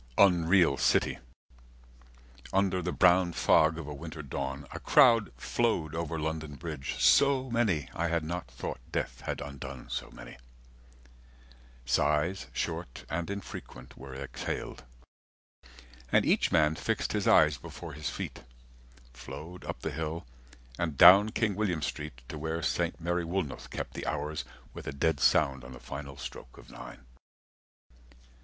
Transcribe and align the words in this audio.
Unreal 0.17 0.77
City, 0.77 1.19
60 2.37 2.49
Under 2.51 2.81
the 2.81 2.91
brown 2.91 3.33
fog 3.33 3.77
of 3.77 3.85
a 3.85 3.93
winter 3.93 4.23
dawn, 4.23 4.65
A 4.71 4.79
crowd 4.79 5.31
flowed 5.37 5.93
over 5.93 6.17
London 6.19 6.55
Bridge, 6.55 6.95
so 6.99 7.51
many, 7.51 7.87
I 7.93 8.07
had 8.07 8.23
not 8.23 8.49
thought 8.49 8.79
death 8.91 9.21
had 9.27 9.41
undone 9.41 9.91
so 9.91 10.09
many. 10.09 10.37
Sighs, 11.85 12.47
short 12.51 13.05
and 13.11 13.29
infrequent, 13.29 13.95
were 13.95 14.15
exhaled, 14.15 14.85
And 16.11 16.25
each 16.25 16.51
man 16.51 16.73
fixed 16.73 17.13
his 17.13 17.27
eyes 17.27 17.59
before 17.59 17.93
his 17.93 18.09
feet. 18.09 18.41
Flowed 19.13 19.63
up 19.65 19.81
the 19.83 19.91
hill 19.91 20.25
and 20.79 20.97
down 20.97 21.29
King 21.29 21.53
William 21.53 21.83
Street, 21.83 22.23
To 22.29 22.39
where 22.39 22.63
Saint 22.63 22.99
Mary 22.99 23.23
Woolnoth 23.23 23.69
kept 23.69 23.93
the 23.93 24.07
hours 24.07 24.45
With 24.73 24.87
a 24.87 24.93
dead 24.93 25.19
sound 25.19 25.63
on 25.63 25.73
the 25.73 25.79
final 25.79 26.17
stroke 26.17 26.57
of 26.57 26.71
nine. 26.71 27.05